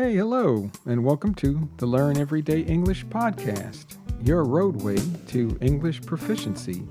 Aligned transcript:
Hey, 0.00 0.14
hello, 0.14 0.70
and 0.86 1.04
welcome 1.04 1.34
to 1.34 1.68
the 1.76 1.84
Learn 1.84 2.16
Everyday 2.16 2.60
English 2.60 3.04
podcast, 3.04 3.98
your 4.26 4.44
roadway 4.44 4.96
to 5.26 5.58
English 5.60 6.00
proficiency. 6.00 6.84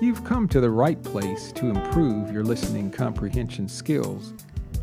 You've 0.00 0.24
come 0.24 0.48
to 0.48 0.60
the 0.60 0.68
right 0.68 1.00
place 1.00 1.52
to 1.52 1.68
improve 1.68 2.32
your 2.32 2.42
listening 2.42 2.90
comprehension 2.90 3.68
skills 3.68 4.34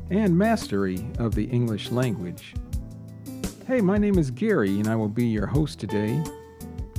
and 0.09 0.37
mastery 0.37 1.05
of 1.19 1.35
the 1.35 1.43
English 1.47 1.91
language. 1.91 2.53
Hey, 3.67 3.81
my 3.81 3.97
name 3.97 4.17
is 4.17 4.31
Gary, 4.31 4.79
and 4.79 4.87
I 4.87 4.95
will 4.95 5.09
be 5.09 5.25
your 5.25 5.47
host 5.47 5.77
today. 5.77 6.23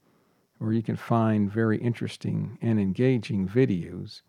where 0.59 0.73
you 0.73 0.81
can 0.81 0.95
find 0.95 1.51
very 1.51 1.77
interesting 1.79 2.57
and 2.63 2.79
engaging 2.79 3.49
videos 3.49 4.23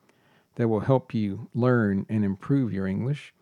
that 0.55 0.67
will 0.67 0.79
help 0.79 1.13
you 1.13 1.47
learn 1.53 2.07
and 2.09 2.25
improve 2.25 2.73
your 2.73 2.87
English, 2.87 3.35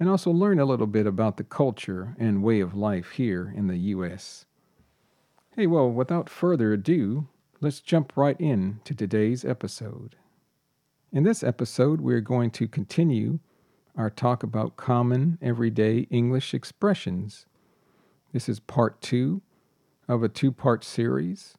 and 0.00 0.08
also 0.08 0.32
learn 0.32 0.58
a 0.58 0.64
little 0.64 0.88
bit 0.88 1.06
about 1.06 1.36
the 1.36 1.44
culture 1.44 2.16
and 2.18 2.42
way 2.42 2.58
of 2.58 2.74
life 2.74 3.10
here 3.10 3.54
in 3.56 3.68
the 3.68 3.78
U.S. 3.78 4.46
Hey, 5.54 5.68
well, 5.68 5.88
without 5.88 6.28
further 6.28 6.72
ado, 6.72 7.28
let's 7.60 7.80
jump 7.80 8.12
right 8.16 8.38
in 8.40 8.80
to 8.84 8.94
today's 8.94 9.44
episode. 9.44 10.16
In 11.12 11.22
this 11.22 11.42
episode, 11.42 12.00
we're 12.00 12.20
going 12.20 12.50
to 12.52 12.66
continue 12.66 13.38
our 13.96 14.10
talk 14.10 14.42
about 14.42 14.76
common 14.76 15.38
everyday 15.40 16.00
English 16.10 16.52
expressions. 16.52 17.46
This 18.32 18.48
is 18.48 18.58
part 18.58 19.00
two 19.00 19.40
of 20.08 20.22
a 20.22 20.28
two 20.28 20.50
part 20.50 20.82
series, 20.84 21.56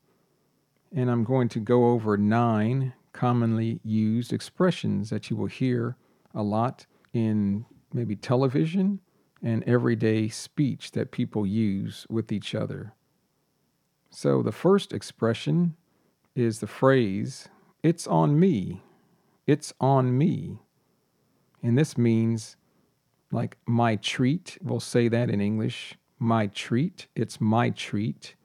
and 0.93 1.09
I'm 1.09 1.23
going 1.23 1.47
to 1.49 1.59
go 1.59 1.85
over 1.91 2.17
nine 2.17 2.93
commonly 3.13 3.79
used 3.83 4.33
expressions 4.33 5.09
that 5.09 5.29
you 5.29 5.37
will 5.37 5.45
hear 5.45 5.95
a 6.33 6.43
lot 6.43 6.85
in 7.13 7.65
maybe 7.93 8.15
television 8.15 8.99
and 9.41 9.63
everyday 9.63 10.27
speech 10.27 10.91
that 10.91 11.11
people 11.11 11.45
use 11.45 12.05
with 12.09 12.31
each 12.31 12.53
other. 12.53 12.93
So, 14.09 14.41
the 14.41 14.51
first 14.51 14.91
expression 14.91 15.75
is 16.35 16.59
the 16.59 16.67
phrase, 16.67 17.47
it's 17.81 18.07
on 18.07 18.39
me. 18.39 18.81
It's 19.47 19.73
on 19.79 20.17
me. 20.17 20.59
And 21.63 21.77
this 21.77 21.97
means 21.97 22.57
like 23.31 23.57
my 23.65 23.95
treat. 23.95 24.57
We'll 24.61 24.79
say 24.79 25.07
that 25.07 25.29
in 25.29 25.39
English. 25.39 25.95
My 26.19 26.47
treat. 26.47 27.07
It's 27.15 27.39
my 27.39 27.69
treat. 27.69 28.35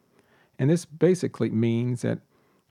And 0.59 0.71
this 0.71 0.85
basically 0.85 1.51
means 1.51 2.03
that 2.03 2.19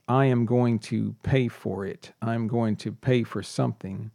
I 0.08 0.26
am 0.26 0.46
going 0.46 0.78
to 0.80 1.14
pay 1.22 1.48
for 1.48 1.84
it. 1.84 2.12
I'm 2.22 2.46
going 2.48 2.76
to 2.76 2.92
pay 2.92 3.22
for 3.22 3.42
something. 3.42 4.10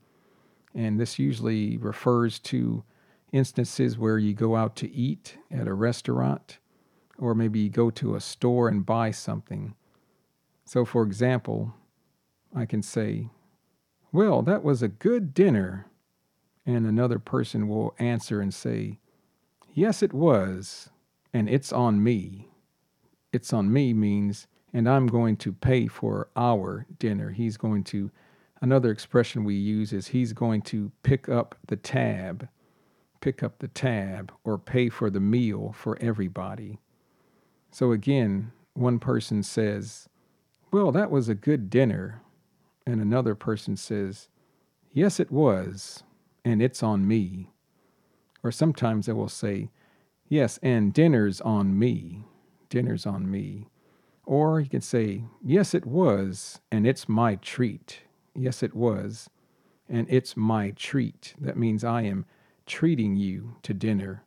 And 0.73 0.99
this 0.99 1.19
usually 1.19 1.77
refers 1.77 2.39
to 2.39 2.83
instances 3.31 3.97
where 3.97 4.17
you 4.17 4.33
go 4.33 4.55
out 4.55 4.75
to 4.77 4.91
eat 4.93 5.37
at 5.51 5.67
a 5.67 5.73
restaurant, 5.73 6.59
or 7.17 7.33
maybe 7.35 7.59
you 7.59 7.69
go 7.69 7.89
to 7.91 8.15
a 8.15 8.21
store 8.21 8.67
and 8.67 8.85
buy 8.85 9.11
something. 9.11 9.75
So, 10.65 10.83
for 10.83 11.03
example, 11.03 11.73
I 12.55 12.65
can 12.65 12.81
say, 12.81 13.29
Well, 14.11 14.41
that 14.41 14.63
was 14.63 14.81
a 14.81 14.87
good 14.87 15.33
dinner. 15.33 15.87
And 16.65 16.85
another 16.87 17.19
person 17.19 17.67
will 17.67 17.93
answer 17.99 18.41
and 18.41 18.53
say, 18.53 18.97
Yes, 19.73 20.01
it 20.01 20.13
was, 20.13 20.89
and 21.33 21.47
it's 21.47 21.71
on 21.71 22.03
me. 22.03 22.49
It's 23.31 23.53
on 23.53 23.71
me 23.71 23.93
means, 23.93 24.47
and 24.73 24.89
I'm 24.89 25.07
going 25.07 25.37
to 25.37 25.53
pay 25.53 25.87
for 25.87 26.29
our 26.35 26.87
dinner. 26.97 27.31
He's 27.31 27.57
going 27.57 27.83
to, 27.85 28.09
another 28.61 28.89
expression 28.89 29.43
we 29.43 29.55
use 29.55 29.91
is 29.93 30.07
he's 30.07 30.33
going 30.33 30.61
to 30.63 30.91
pick 31.03 31.29
up 31.29 31.55
the 31.67 31.75
tab, 31.75 32.47
pick 33.19 33.43
up 33.43 33.59
the 33.59 33.67
tab, 33.67 34.31
or 34.45 34.57
pay 34.57 34.89
for 34.89 35.09
the 35.09 35.19
meal 35.19 35.75
for 35.77 35.97
everybody. 36.01 36.79
So 37.69 37.91
again, 37.91 38.53
one 38.73 38.99
person 38.99 39.43
says, 39.43 40.07
well, 40.75 40.91
that 40.91 41.09
was 41.09 41.29
a 41.29 41.35
good 41.35 41.69
dinner. 41.69 42.21
And 42.85 42.99
another 42.99 43.33
person 43.33 43.77
says, 43.77 44.27
Yes, 44.91 45.21
it 45.21 45.31
was, 45.31 46.03
and 46.43 46.61
it's 46.61 46.83
on 46.83 47.07
me. 47.07 47.49
Or 48.43 48.51
sometimes 48.51 49.05
they 49.05 49.13
will 49.13 49.29
say, 49.29 49.69
Yes, 50.27 50.59
and 50.61 50.93
dinner's 50.93 51.39
on 51.39 51.79
me. 51.79 52.25
Dinner's 52.67 53.05
on 53.05 53.31
me. 53.31 53.69
Or 54.25 54.59
you 54.59 54.67
can 54.67 54.81
say, 54.81 55.23
Yes, 55.41 55.73
it 55.73 55.85
was, 55.85 56.59
and 56.69 56.85
it's 56.85 57.07
my 57.07 57.35
treat. 57.35 58.01
Yes, 58.33 58.61
it 58.61 58.75
was, 58.75 59.29
and 59.87 60.05
it's 60.09 60.35
my 60.35 60.71
treat. 60.71 61.35
That 61.39 61.55
means 61.55 61.85
I 61.85 62.01
am 62.01 62.25
treating 62.65 63.15
you 63.15 63.55
to 63.63 63.73
dinner. 63.73 64.25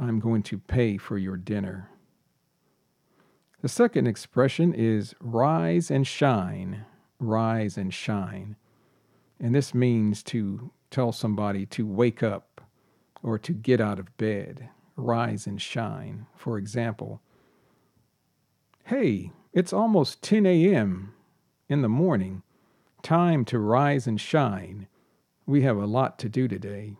I'm 0.00 0.18
going 0.18 0.44
to 0.44 0.56
pay 0.56 0.96
for 0.96 1.18
your 1.18 1.36
dinner. 1.36 1.90
The 3.62 3.68
second 3.68 4.08
expression 4.08 4.74
is 4.74 5.14
rise 5.20 5.88
and 5.88 6.04
shine. 6.04 6.84
Rise 7.20 7.78
and 7.78 7.94
shine. 7.94 8.56
And 9.38 9.54
this 9.54 9.72
means 9.72 10.24
to 10.24 10.72
tell 10.90 11.12
somebody 11.12 11.64
to 11.66 11.86
wake 11.86 12.24
up 12.24 12.60
or 13.22 13.38
to 13.38 13.52
get 13.52 13.80
out 13.80 14.00
of 14.00 14.16
bed. 14.16 14.68
Rise 14.96 15.46
and 15.46 15.62
shine. 15.62 16.26
For 16.36 16.58
example, 16.58 17.22
Hey, 18.86 19.30
it's 19.52 19.72
almost 19.72 20.22
10 20.22 20.44
a.m. 20.44 21.14
in 21.68 21.82
the 21.82 21.88
morning. 21.88 22.42
Time 23.02 23.44
to 23.44 23.60
rise 23.60 24.08
and 24.08 24.20
shine. 24.20 24.88
We 25.46 25.62
have 25.62 25.76
a 25.76 25.86
lot 25.86 26.18
to 26.18 26.28
do 26.28 26.48
today. 26.48 26.96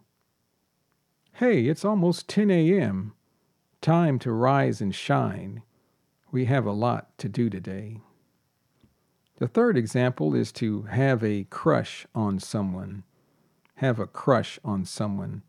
Hey, 1.34 1.66
it's 1.66 1.84
almost 1.84 2.28
10 2.28 2.52
a.m. 2.52 3.14
Time 3.80 4.20
to 4.20 4.30
rise 4.30 4.80
and 4.80 4.94
shine. 4.94 5.62
We 6.32 6.46
have 6.46 6.64
a 6.64 6.72
lot 6.72 7.18
to 7.18 7.28
do 7.28 7.50
today. 7.50 8.00
The 9.36 9.46
third 9.46 9.76
example 9.76 10.34
is 10.34 10.50
to 10.52 10.84
have 10.84 11.22
a 11.22 11.44
crush 11.44 12.06
on 12.14 12.38
someone. 12.38 13.04
Have 13.74 14.00
a 14.00 14.06
crush 14.06 14.58
on 14.64 14.86
someone. 14.86 15.42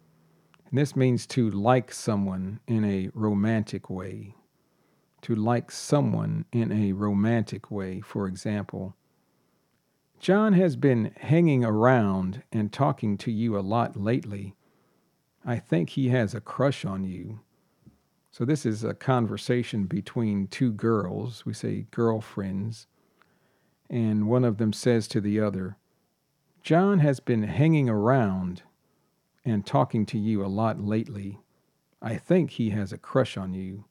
And 0.70 0.78
this 0.78 0.94
means 0.94 1.26
to 1.28 1.50
like 1.50 1.94
someone 1.94 2.60
in 2.68 2.84
a 2.84 3.10
romantic 3.14 3.90
way. 3.90 4.36
To 5.22 5.36
like 5.36 5.72
someone 5.72 6.44
in 6.52 6.70
a 6.74 6.92
romantic 6.92 7.72
way, 7.72 8.02
for 8.02 8.28
example. 8.28 8.94
John 10.20 10.52
has 10.52 10.76
been 10.76 11.14
hanging 11.18 11.64
around 11.64 12.44
and 12.52 12.74
talking 12.74 13.18
to 13.20 13.32
you 13.32 13.58
a 13.58 13.62
lot 13.62 13.96
lately. 13.96 14.54
I 15.46 15.60
think 15.60 15.92
he 15.92 16.10
has 16.10 16.34
a 16.34 16.42
crush 16.42 16.84
on 16.84 17.06
you. 17.06 17.40
So 18.34 18.46
this 18.46 18.66
is 18.66 18.84
a 18.84 18.96
conversation 18.96 19.86
between 19.86 20.48
two 20.48 20.72
girls, 20.72 21.46
we 21.46 21.54
say 21.54 21.86
girlfriends, 21.92 22.88
and 23.92 24.28
one 24.28 24.44
of 24.44 24.58
them 24.58 24.74
says 24.74 25.08
to 25.10 25.22
the 25.22 25.40
other, 25.40 25.78
John 26.64 26.98
has 26.98 27.20
been 27.20 27.44
hanging 27.44 27.90
around 27.90 28.64
and 29.46 29.64
talking 29.64 30.08
to 30.08 30.18
you 30.18 30.44
a 30.44 30.48
lot 30.48 30.82
lately. 30.82 31.42
I 32.02 32.16
think 32.16 32.50
he 32.50 32.72
has 32.72 32.92
a 32.92 32.98
crush 32.98 33.38
on 33.38 33.54
you. 33.54 33.86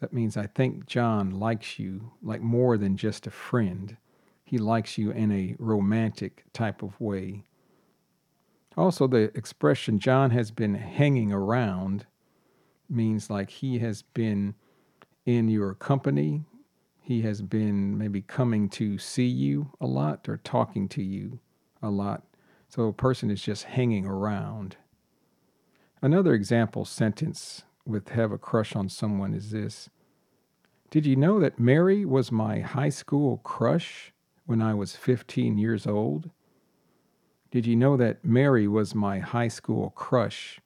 That 0.00 0.12
means 0.12 0.36
I 0.36 0.48
think 0.48 0.84
John 0.84 1.30
likes 1.30 1.78
you 1.78 2.12
like 2.22 2.42
more 2.42 2.76
than 2.76 2.98
just 2.98 3.26
a 3.26 3.30
friend. 3.30 3.96
He 4.44 4.58
likes 4.58 4.98
you 4.98 5.12
in 5.12 5.32
a 5.32 5.56
romantic 5.58 6.44
type 6.52 6.82
of 6.82 7.00
way. 7.00 7.44
Also, 8.76 9.06
the 9.06 9.34
expression 9.34 9.98
John 9.98 10.30
has 10.32 10.50
been 10.50 10.74
hanging 10.74 11.32
around 11.32 12.04
means 12.88 13.30
like 13.30 13.50
he 13.50 13.78
has 13.78 14.02
been 14.02 14.54
in 15.26 15.48
your 15.48 15.74
company. 15.74 16.44
He 17.00 17.22
has 17.22 17.42
been 17.42 17.96
maybe 17.96 18.22
coming 18.22 18.68
to 18.70 18.98
see 18.98 19.26
you 19.26 19.72
a 19.80 19.86
lot 19.86 20.28
or 20.28 20.38
talking 20.38 20.88
to 20.90 21.02
you 21.02 21.40
a 21.82 21.90
lot. 21.90 22.22
So 22.68 22.82
a 22.82 22.92
person 22.92 23.30
is 23.30 23.42
just 23.42 23.64
hanging 23.64 24.06
around. 24.06 24.76
Another 26.02 26.34
example 26.34 26.84
sentence 26.84 27.64
with 27.84 28.10
have 28.10 28.30
a 28.30 28.38
crush 28.38 28.76
on 28.76 28.88
someone 28.88 29.34
is 29.34 29.50
this 29.50 29.88
Did 30.90 31.06
you 31.06 31.16
know 31.16 31.40
that 31.40 31.58
Mary 31.58 32.04
was 32.04 32.30
my 32.30 32.60
high 32.60 32.90
school 32.90 33.38
crush 33.38 34.12
when 34.46 34.62
I 34.62 34.74
was 34.74 34.96
15 34.96 35.58
years 35.58 35.86
old? 35.86 36.30
Did 37.50 37.66
you 37.66 37.76
know 37.76 37.96
that 37.96 38.24
Mary 38.24 38.68
was 38.68 38.94
my 38.94 39.18
high 39.18 39.48
school 39.48 39.90
crush 39.90 40.60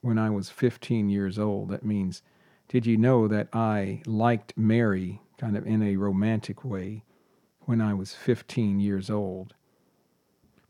when 0.00 0.18
I 0.18 0.30
was 0.30 0.50
15 0.50 1.08
years 1.08 1.38
old? 1.38 1.70
That 1.70 1.84
means, 1.84 2.22
did 2.68 2.86
you 2.86 2.96
know 2.96 3.28
that 3.28 3.48
I 3.52 4.02
liked 4.06 4.56
Mary 4.56 5.20
kind 5.38 5.56
of 5.56 5.66
in 5.66 5.82
a 5.82 5.96
romantic 5.96 6.64
way 6.64 7.04
when 7.60 7.80
I 7.80 7.94
was 7.94 8.14
15 8.14 8.80
years 8.80 9.10
old? 9.10 9.54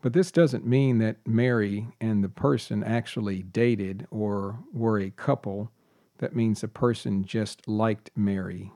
But 0.01 0.13
this 0.13 0.31
doesn't 0.31 0.65
mean 0.65 0.99
that 0.99 1.17
Mary 1.27 1.87
and 1.99 2.23
the 2.23 2.29
person 2.29 2.83
actually 2.83 3.43
dated 3.43 4.07
or 4.09 4.59
were 4.73 4.99
a 4.99 5.09
couple. 5.09 5.71
That 6.19 6.35
means 6.35 6.61
the 6.61 6.69
person 6.69 7.25
just 7.25 7.67
liked 7.67 8.09
Mary. 8.15 8.71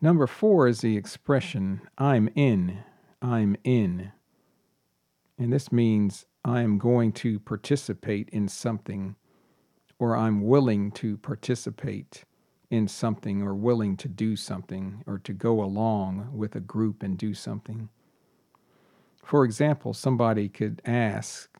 Number 0.00 0.26
four 0.26 0.66
is 0.66 0.80
the 0.80 0.96
expression, 0.96 1.80
I'm 1.96 2.28
in, 2.34 2.78
I'm 3.22 3.56
in. 3.64 4.12
And 5.38 5.52
this 5.52 5.72
means 5.72 6.26
I 6.44 6.60
am 6.62 6.78
going 6.78 7.12
to 7.12 7.40
participate 7.40 8.28
in 8.30 8.48
something, 8.48 9.16
or 9.98 10.16
I'm 10.16 10.42
willing 10.42 10.92
to 10.92 11.16
participate 11.16 12.24
in 12.70 12.88
something, 12.88 13.42
or 13.42 13.54
willing 13.54 13.96
to 13.98 14.08
do 14.08 14.36
something, 14.36 15.02
or 15.06 15.18
to 15.18 15.32
go 15.32 15.62
along 15.62 16.30
with 16.32 16.54
a 16.54 16.60
group 16.60 17.02
and 17.02 17.18
do 17.18 17.34
something. 17.34 17.88
For 19.24 19.44
example, 19.44 19.94
somebody 19.94 20.48
could 20.48 20.82
ask, 20.84 21.50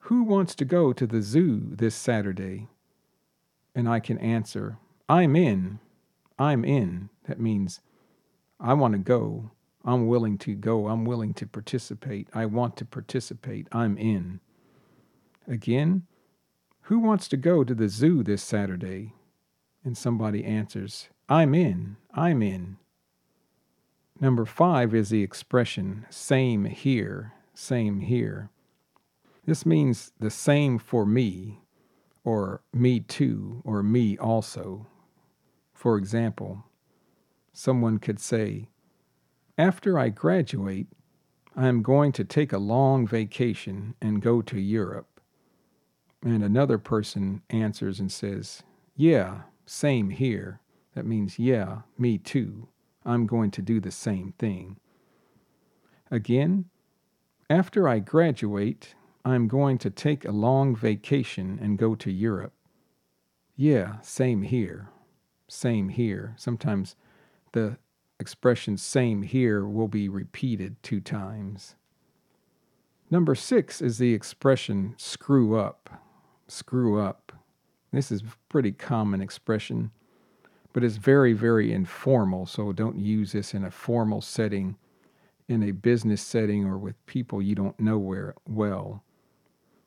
Who 0.00 0.22
wants 0.22 0.54
to 0.56 0.64
go 0.64 0.92
to 0.92 1.06
the 1.06 1.22
zoo 1.22 1.62
this 1.70 1.94
Saturday? 1.94 2.68
And 3.74 3.88
I 3.88 4.00
can 4.00 4.18
answer, 4.18 4.78
I'm 5.08 5.36
in. 5.36 5.78
I'm 6.38 6.64
in. 6.64 7.08
That 7.26 7.40
means 7.40 7.80
I 8.58 8.74
want 8.74 8.92
to 8.92 8.98
go. 8.98 9.50
I'm 9.84 10.06
willing 10.06 10.38
to 10.38 10.54
go. 10.54 10.88
I'm 10.88 11.04
willing 11.04 11.34
to 11.34 11.46
participate. 11.46 12.28
I 12.34 12.46
want 12.46 12.76
to 12.76 12.84
participate. 12.84 13.66
I'm 13.72 13.96
in. 13.96 14.40
Again, 15.48 16.06
who 16.82 16.98
wants 16.98 17.28
to 17.28 17.36
go 17.36 17.64
to 17.64 17.74
the 17.74 17.88
zoo 17.88 18.22
this 18.22 18.42
Saturday? 18.42 19.14
And 19.82 19.96
somebody 19.96 20.44
answers, 20.44 21.08
I'm 21.28 21.54
in. 21.54 21.96
I'm 22.12 22.42
in. 22.42 22.76
Number 24.20 24.44
five 24.44 24.94
is 24.94 25.08
the 25.08 25.22
expression 25.22 26.04
same 26.10 26.66
here, 26.66 27.32
same 27.54 28.00
here. 28.00 28.50
This 29.46 29.64
means 29.64 30.12
the 30.20 30.30
same 30.30 30.78
for 30.78 31.06
me, 31.06 31.60
or 32.22 32.60
me 32.74 33.00
too, 33.00 33.62
or 33.64 33.82
me 33.82 34.18
also. 34.18 34.86
For 35.72 35.96
example, 35.96 36.64
someone 37.54 37.98
could 37.98 38.20
say, 38.20 38.68
after 39.60 39.98
I 39.98 40.08
graduate, 40.08 40.86
I 41.54 41.68
am 41.68 41.82
going 41.82 42.12
to 42.12 42.24
take 42.24 42.50
a 42.50 42.58
long 42.58 43.06
vacation 43.06 43.94
and 44.00 44.22
go 44.22 44.40
to 44.40 44.58
Europe. 44.58 45.20
And 46.22 46.42
another 46.42 46.78
person 46.78 47.42
answers 47.50 48.00
and 48.00 48.10
says, 48.10 48.62
Yeah, 48.96 49.42
same 49.66 50.08
here. 50.08 50.60
That 50.94 51.04
means, 51.04 51.38
Yeah, 51.38 51.82
me 51.98 52.16
too. 52.16 52.68
I'm 53.04 53.26
going 53.26 53.50
to 53.50 53.60
do 53.60 53.80
the 53.80 53.90
same 53.90 54.32
thing. 54.38 54.78
Again, 56.10 56.64
after 57.50 57.86
I 57.86 57.98
graduate, 57.98 58.94
I'm 59.26 59.46
going 59.46 59.76
to 59.78 59.90
take 59.90 60.24
a 60.24 60.32
long 60.32 60.74
vacation 60.74 61.58
and 61.60 61.78
go 61.78 61.94
to 61.96 62.10
Europe. 62.10 62.54
Yeah, 63.56 64.00
same 64.00 64.40
here. 64.40 64.88
Same 65.48 65.90
here. 65.90 66.34
Sometimes 66.38 66.96
the 67.52 67.76
expression 68.20 68.76
same 68.76 69.22
here 69.22 69.66
will 69.66 69.88
be 69.88 70.08
repeated 70.08 70.80
two 70.82 71.00
times. 71.00 71.74
Number 73.10 73.34
six 73.34 73.80
is 73.80 73.98
the 73.98 74.14
expression 74.14 74.94
screw 74.98 75.58
up. 75.58 75.90
Screw 76.46 77.00
up. 77.00 77.32
This 77.92 78.12
is 78.12 78.20
a 78.20 78.24
pretty 78.48 78.70
common 78.70 79.20
expression, 79.20 79.90
but 80.72 80.84
it's 80.84 80.96
very, 80.96 81.32
very 81.32 81.72
informal, 81.72 82.46
so 82.46 82.72
don't 82.72 82.98
use 82.98 83.32
this 83.32 83.52
in 83.52 83.64
a 83.64 83.70
formal 83.70 84.20
setting, 84.20 84.76
in 85.48 85.64
a 85.64 85.72
business 85.72 86.22
setting, 86.22 86.64
or 86.64 86.78
with 86.78 87.04
people 87.06 87.42
you 87.42 87.56
don't 87.56 87.80
know 87.80 87.98
where 87.98 88.34
well. 88.46 89.02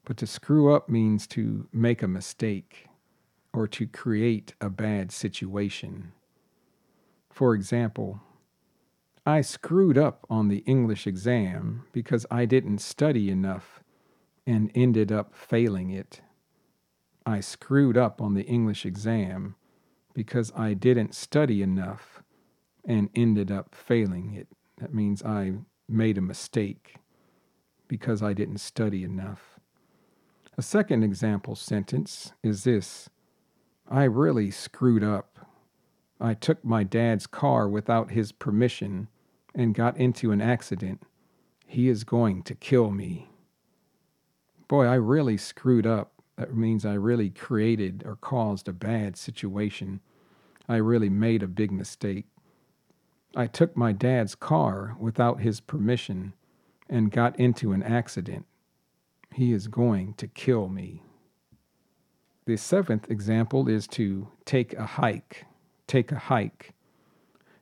But 0.04 0.18
to 0.18 0.28
screw 0.28 0.74
up 0.74 0.90
means 0.90 1.28
to 1.28 1.70
make 1.72 2.04
a 2.04 2.08
mistake 2.10 2.88
or 3.54 3.68
to 3.70 3.88
create 3.88 4.54
a 4.60 4.70
bad 4.70 5.12
situation. 5.12 6.12
For 7.34 7.56
example, 7.56 8.22
I 9.26 9.42
screwed 9.42 9.98
up 9.98 10.28
on 10.30 10.50
the 10.50 10.60
English 10.68 11.08
exam 11.08 11.84
because 11.92 12.28
I 12.30 12.46
didn't 12.46 12.78
study 12.78 13.32
enough 13.32 13.84
and 14.46 14.70
ended 14.76 15.12
up 15.12 15.34
failing 15.34 15.90
it. 15.90 16.22
I 17.26 17.40
screwed 17.40 17.98
up 17.98 18.22
on 18.22 18.36
the 18.36 18.44
English 18.46 18.86
exam 18.86 19.56
because 20.14 20.52
I 20.56 20.76
didn't 20.76 21.16
study 21.16 21.64
enough 21.64 22.22
and 22.86 23.10
ended 23.16 23.50
up 23.50 23.74
failing 23.74 24.36
it. 24.36 24.48
That 24.78 24.94
means 24.94 25.24
I 25.24 25.54
made 25.90 26.20
a 26.20 26.22
mistake 26.22 26.98
because 27.88 28.22
I 28.22 28.34
didn't 28.34 28.60
study 28.60 29.04
enough. 29.04 29.60
A 30.56 30.62
second 30.62 31.04
example 31.04 31.56
sentence 31.56 32.34
is 32.44 32.64
this 32.64 33.10
I 33.90 34.04
really 34.04 34.52
screwed 34.52 35.04
up 35.04 35.33
I 36.24 36.36
took 36.36 36.64
my 36.64 36.86
dad's 36.86 37.28
car 37.28 37.68
without 37.68 38.12
his 38.12 38.32
permission 38.32 39.10
and 39.54 39.76
got 39.76 39.98
into 39.98 40.32
an 40.32 40.42
accident. 40.42 41.04
He 41.68 41.90
is 41.90 42.06
going 42.06 42.44
to 42.44 42.56
kill 42.56 42.92
me. 42.92 43.28
Boy, 44.70 44.86
I 44.86 44.96
really 44.96 45.36
screwed 45.36 45.86
up. 45.86 46.14
That 46.38 46.56
means 46.56 46.86
I 46.86 46.94
really 46.94 47.30
created 47.30 48.04
or 48.06 48.16
caused 48.16 48.70
a 48.70 48.74
bad 48.74 49.18
situation. 49.18 50.00
I 50.70 50.78
really 50.78 51.10
made 51.10 51.44
a 51.44 51.48
big 51.48 51.74
mistake. 51.74 52.26
I 53.36 53.46
took 53.48 53.76
my 53.76 53.92
dad's 53.92 54.34
car 54.34 54.96
without 54.98 55.42
his 55.42 55.60
permission 55.60 56.32
and 56.90 57.12
got 57.12 57.38
into 57.38 57.74
an 57.74 57.84
accident. 57.84 58.46
He 59.34 59.52
is 59.52 59.68
going 59.68 60.14
to 60.14 60.28
kill 60.28 60.70
me. 60.70 61.04
The 62.46 62.56
seventh 62.56 63.12
example 63.12 63.68
is 63.68 63.88
to 63.88 64.30
take 64.46 64.74
a 64.76 64.86
hike 64.86 65.46
take 65.88 66.12
a 66.12 66.20
hike. 66.20 66.74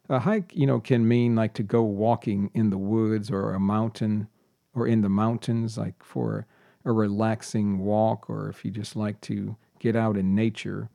A 0.09 0.19
hike, 0.19 0.55
you 0.55 0.67
know, 0.67 0.79
can 0.79 1.07
mean 1.07 1.35
like 1.35 1.53
to 1.53 1.63
go 1.63 1.83
walking 1.83 2.51
in 2.53 2.69
the 2.69 2.77
woods 2.77 3.31
or 3.31 3.53
a 3.53 3.59
mountain 3.59 4.27
or 4.73 4.87
in 4.87 5.01
the 5.01 5.09
mountains, 5.09 5.77
like 5.77 6.03
for 6.03 6.45
a 6.83 6.91
relaxing 6.91 7.79
walk, 7.79 8.29
or 8.29 8.49
if 8.49 8.65
you 8.65 8.71
just 8.71 8.95
like 8.95 9.21
to 9.21 9.55
get 9.79 9.95
out 9.95 10.17
in 10.17 10.35
nature. 10.35 10.89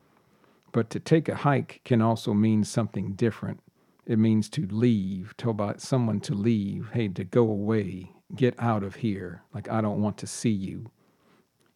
But 0.72 0.90
to 0.90 1.00
take 1.00 1.28
a 1.28 1.36
hike 1.36 1.80
can 1.84 2.02
also 2.02 2.34
mean 2.34 2.64
something 2.64 3.12
different. 3.12 3.60
It 4.06 4.18
means 4.18 4.48
to 4.50 4.66
leave, 4.66 5.34
tell 5.36 5.50
about 5.50 5.80
someone 5.80 6.20
to 6.20 6.34
leave, 6.34 6.90
hey, 6.92 7.08
to 7.08 7.24
go 7.24 7.42
away, 7.42 8.12
get 8.34 8.54
out 8.58 8.82
of 8.82 8.96
here, 8.96 9.42
like 9.54 9.70
I 9.70 9.80
don't 9.80 10.02
want 10.02 10.18
to 10.18 10.26
see 10.26 10.50
you. 10.50 10.90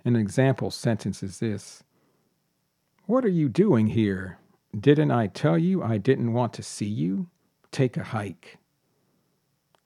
An 0.04 0.16
example 0.16 0.70
sentence 0.70 1.22
is 1.22 1.38
this 1.38 1.82
What 3.06 3.24
are 3.24 3.28
you 3.28 3.48
doing 3.48 3.88
here? 3.88 4.39
Didn't 4.78 5.10
I 5.10 5.26
tell 5.26 5.58
you 5.58 5.82
I 5.82 5.98
didn't 5.98 6.32
want 6.32 6.52
to 6.54 6.62
see 6.62 6.86
you? 6.86 7.28
Take 7.72 7.96
a 7.96 8.04
hike. 8.04 8.58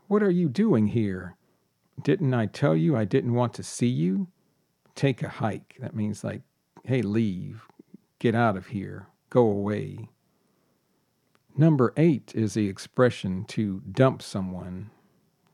What 0.08 0.22
are 0.22 0.30
you 0.30 0.48
doing 0.48 0.88
here? 0.88 1.36
Didn't 2.02 2.34
I 2.34 2.46
tell 2.46 2.76
you 2.76 2.96
I 2.96 3.04
didn't 3.04 3.34
want 3.34 3.54
to 3.54 3.62
see 3.62 3.88
you? 3.88 4.28
Take 4.94 5.22
a 5.22 5.28
hike. 5.28 5.76
That 5.80 5.96
means, 5.96 6.22
like, 6.22 6.42
hey, 6.84 7.02
leave, 7.02 7.66
get 8.18 8.34
out 8.34 8.56
of 8.56 8.68
here, 8.68 9.06
go 9.30 9.42
away. 9.42 10.08
Number 11.56 11.92
eight 11.96 12.32
is 12.34 12.54
the 12.54 12.68
expression 12.68 13.44
to 13.46 13.80
dump 13.90 14.22
someone. 14.22 14.90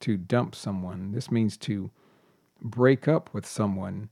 to 0.01 0.17
dump 0.17 0.55
someone. 0.55 1.13
This 1.13 1.31
means 1.31 1.57
to 1.59 1.91
break 2.61 3.07
up 3.07 3.33
with 3.33 3.47
someone 3.47 4.09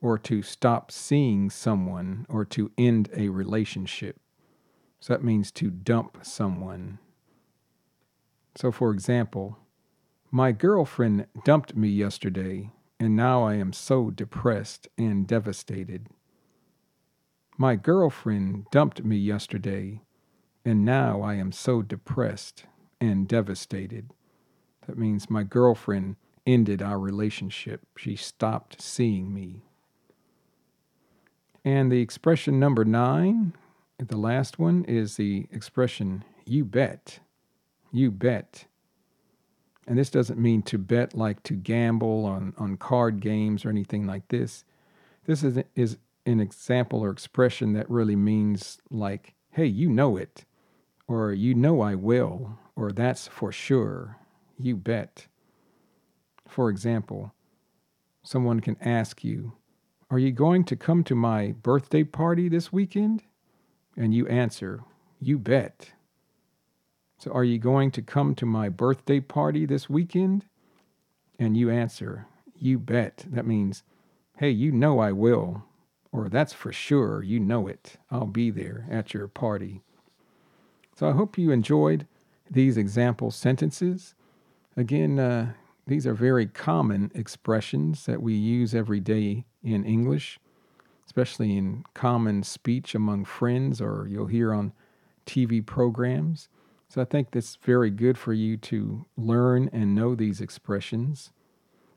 or 0.00 0.18
to 0.18 0.42
stop 0.42 0.90
seeing 0.90 1.50
someone 1.50 2.26
or 2.28 2.44
to 2.44 2.70
end 2.78 3.10
a 3.14 3.28
relationship. 3.28 4.20
So 5.00 5.12
that 5.12 5.24
means 5.24 5.50
to 5.52 5.70
dump 5.70 6.18
someone. 6.22 6.98
So, 8.56 8.72
for 8.72 8.90
example, 8.90 9.58
my 10.30 10.52
girlfriend 10.52 11.26
dumped 11.44 11.76
me 11.76 11.88
yesterday, 11.88 12.72
and 12.98 13.14
now 13.14 13.44
I 13.44 13.54
am 13.54 13.72
so 13.72 14.10
depressed 14.10 14.88
and 14.96 15.26
devastated. 15.26 16.08
My 17.58 17.76
girlfriend 17.76 18.66
dumped 18.70 19.04
me 19.04 19.16
yesterday, 19.16 20.02
and 20.64 20.84
now 20.84 21.22
I 21.22 21.34
am 21.34 21.52
so 21.52 21.82
depressed 21.82 22.64
and 23.00 23.28
devastated. 23.28 24.10
That 24.86 24.98
means 24.98 25.30
my 25.30 25.42
girlfriend 25.42 26.16
ended 26.46 26.82
our 26.82 26.98
relationship. 26.98 27.82
She 27.96 28.16
stopped 28.16 28.80
seeing 28.80 29.32
me. 29.32 29.62
And 31.64 31.90
the 31.90 32.00
expression 32.00 32.60
number 32.60 32.84
nine, 32.84 33.54
the 33.98 34.16
last 34.16 34.58
one, 34.58 34.84
is 34.84 35.16
the 35.16 35.46
expression 35.50 36.24
you 36.44 36.64
bet. 36.64 37.20
You 37.92 38.10
bet. 38.10 38.66
And 39.86 39.98
this 39.98 40.10
doesn't 40.10 40.38
mean 40.38 40.62
to 40.62 40.78
bet 40.78 41.14
like 41.14 41.42
to 41.44 41.54
gamble 41.54 42.24
on, 42.24 42.52
on 42.58 42.76
card 42.76 43.20
games 43.20 43.64
or 43.64 43.70
anything 43.70 44.06
like 44.06 44.28
this. 44.28 44.64
This 45.26 45.42
is, 45.42 45.58
is 45.74 45.96
an 46.26 46.40
example 46.40 47.00
or 47.00 47.10
expression 47.10 47.72
that 47.74 47.88
really 47.88 48.16
means 48.16 48.78
like, 48.90 49.34
hey, 49.50 49.66
you 49.66 49.88
know 49.88 50.16
it, 50.16 50.44
or 51.08 51.32
you 51.32 51.54
know 51.54 51.80
I 51.80 51.94
will, 51.94 52.58
or 52.74 52.90
that's 52.92 53.28
for 53.28 53.52
sure. 53.52 54.16
You 54.58 54.76
bet. 54.76 55.26
For 56.48 56.68
example, 56.68 57.32
someone 58.22 58.60
can 58.60 58.76
ask 58.80 59.22
you, 59.22 59.52
Are 60.10 60.18
you 60.18 60.32
going 60.32 60.64
to 60.64 60.76
come 60.76 61.04
to 61.04 61.14
my 61.14 61.52
birthday 61.62 62.04
party 62.04 62.48
this 62.48 62.72
weekend? 62.72 63.22
And 63.96 64.14
you 64.14 64.26
answer, 64.26 64.82
You 65.20 65.38
bet. 65.38 65.92
So, 67.18 67.32
are 67.32 67.44
you 67.44 67.58
going 67.58 67.90
to 67.92 68.02
come 68.02 68.34
to 68.34 68.46
my 68.46 68.68
birthday 68.68 69.20
party 69.20 69.64
this 69.64 69.88
weekend? 69.88 70.44
And 71.38 71.56
you 71.56 71.70
answer, 71.70 72.26
You 72.54 72.78
bet. 72.78 73.24
That 73.28 73.46
means, 73.46 73.82
Hey, 74.36 74.50
you 74.50 74.70
know 74.70 74.98
I 74.98 75.12
will. 75.12 75.64
Or 76.12 76.28
that's 76.28 76.52
for 76.52 76.72
sure. 76.72 77.22
You 77.22 77.40
know 77.40 77.66
it. 77.66 77.96
I'll 78.10 78.26
be 78.26 78.50
there 78.50 78.86
at 78.90 79.14
your 79.14 79.28
party. 79.28 79.82
So, 80.94 81.08
I 81.08 81.12
hope 81.12 81.38
you 81.38 81.50
enjoyed 81.50 82.06
these 82.50 82.76
example 82.76 83.30
sentences. 83.30 84.14
Again, 84.76 85.18
uh, 85.18 85.52
these 85.86 86.06
are 86.06 86.14
very 86.14 86.46
common 86.46 87.10
expressions 87.14 88.06
that 88.06 88.20
we 88.20 88.34
use 88.34 88.74
every 88.74 89.00
day 89.00 89.46
in 89.62 89.84
English, 89.84 90.38
especially 91.06 91.56
in 91.56 91.84
common 91.94 92.42
speech 92.42 92.94
among 92.94 93.24
friends 93.24 93.80
or 93.80 94.06
you'll 94.10 94.26
hear 94.26 94.52
on 94.52 94.72
TV 95.24 95.64
programs. 95.64 96.48
So 96.88 97.00
I 97.00 97.04
think 97.04 97.30
that's 97.30 97.56
very 97.56 97.90
good 97.90 98.18
for 98.18 98.32
you 98.32 98.56
to 98.58 99.06
learn 99.16 99.70
and 99.72 99.94
know 99.94 100.14
these 100.14 100.40
expressions. 100.40 101.32